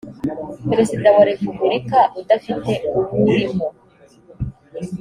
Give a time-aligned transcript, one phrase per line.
[0.69, 3.65] perezida wa repubulika udafite uwurimo